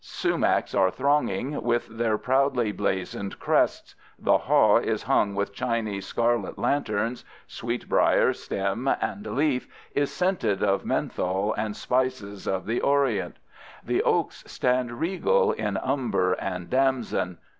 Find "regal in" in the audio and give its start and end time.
14.99-15.77